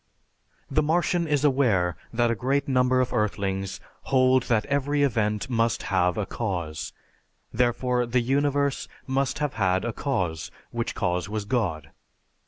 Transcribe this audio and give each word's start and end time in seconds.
The 0.71 0.81
Martian 0.81 1.27
is 1.27 1.43
aware 1.45 1.95
that 2.11 2.31
a 2.31 2.33
great 2.33 2.67
number 2.67 3.01
of 3.01 3.13
earthlings 3.13 3.79
hold 4.05 4.41
that 4.49 4.65
every 4.65 5.03
event 5.03 5.47
must 5.47 5.83
have 5.93 6.17
a 6.17 6.25
cause, 6.25 6.91
therefore 7.53 8.07
the 8.07 8.21
Universe 8.21 8.87
must 9.05 9.37
have 9.37 9.53
had 9.53 9.85
a 9.85 9.93
cause, 9.93 10.49
which 10.71 10.95
cause 10.95 11.29
was 11.29 11.45
God. 11.45 11.91